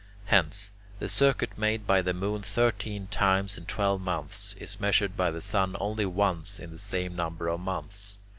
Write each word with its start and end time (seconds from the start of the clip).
Hence, 0.25 0.71
the 0.97 1.07
circuit 1.07 1.59
made 1.59 1.85
by 1.85 2.01
the 2.01 2.11
moon 2.11 2.41
thirteen 2.41 3.05
times 3.05 3.55
in 3.55 3.67
twelve 3.67 4.01
months, 4.01 4.53
is 4.53 4.79
measured 4.79 5.15
by 5.15 5.29
the 5.29 5.41
sun 5.41 5.77
only 5.79 6.07
once 6.07 6.57
in 6.59 6.71
the 6.71 6.79
same 6.79 7.15
number 7.15 7.47
of 7.47 7.59
months. 7.59 8.17